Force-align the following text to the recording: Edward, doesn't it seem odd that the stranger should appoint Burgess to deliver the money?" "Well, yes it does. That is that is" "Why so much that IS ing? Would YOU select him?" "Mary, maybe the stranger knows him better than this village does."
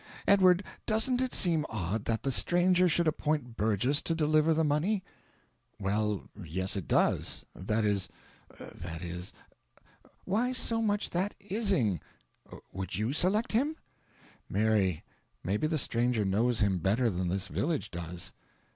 Edward, 0.27 0.63
doesn't 0.87 1.21
it 1.21 1.31
seem 1.31 1.63
odd 1.69 2.05
that 2.05 2.23
the 2.23 2.31
stranger 2.31 2.89
should 2.89 3.07
appoint 3.07 3.55
Burgess 3.55 4.01
to 4.01 4.15
deliver 4.15 4.51
the 4.51 4.63
money?" 4.63 5.03
"Well, 5.79 6.23
yes 6.43 6.75
it 6.75 6.87
does. 6.87 7.45
That 7.53 7.85
is 7.85 8.09
that 8.57 9.03
is" 9.03 9.31
"Why 10.25 10.53
so 10.53 10.81
much 10.81 11.11
that 11.11 11.35
IS 11.39 11.71
ing? 11.71 11.99
Would 12.73 12.97
YOU 12.97 13.13
select 13.13 13.51
him?" 13.51 13.75
"Mary, 14.49 15.03
maybe 15.43 15.67
the 15.67 15.77
stranger 15.77 16.25
knows 16.25 16.61
him 16.61 16.79
better 16.79 17.07
than 17.07 17.27
this 17.27 17.45
village 17.45 17.91
does." 17.91 18.33